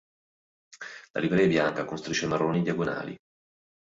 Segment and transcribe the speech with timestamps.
[1.11, 3.15] La livrea è bianca con strisce marroni diagonali.